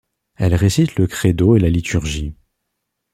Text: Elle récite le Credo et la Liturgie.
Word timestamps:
Elle 0.37 0.55
récite 0.55 0.95
le 0.95 1.05
Credo 1.05 1.55
et 1.55 1.59
la 1.59 1.69
Liturgie. 1.69 2.33